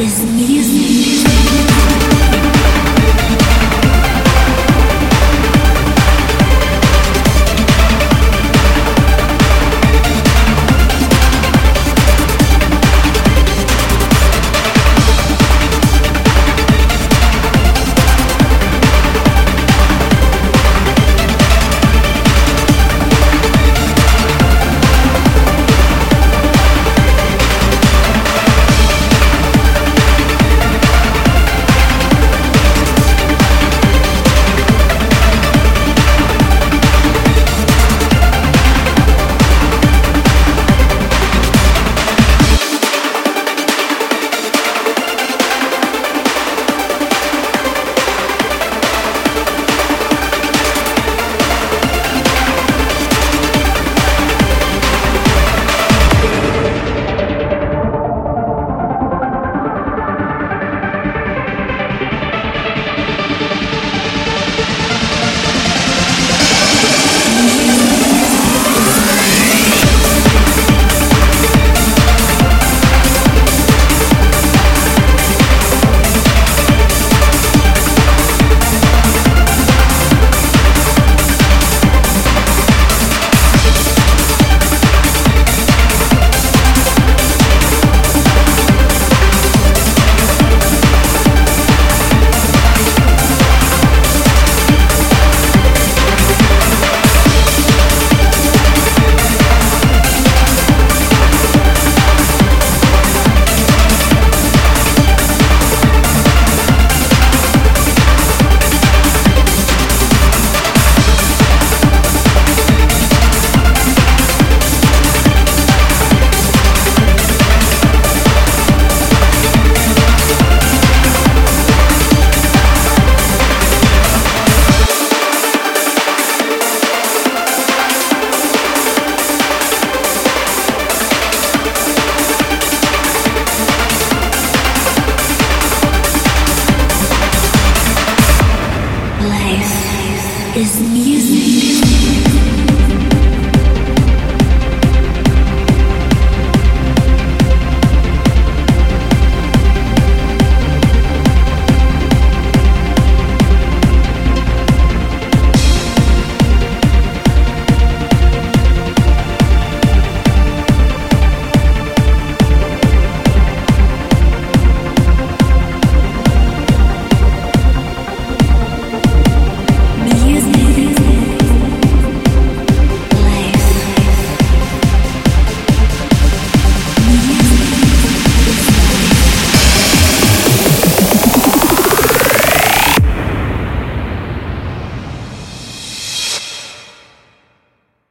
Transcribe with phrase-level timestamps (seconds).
[0.00, 1.11] is music.